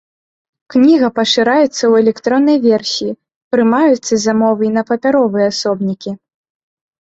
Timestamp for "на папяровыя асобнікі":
4.79-6.11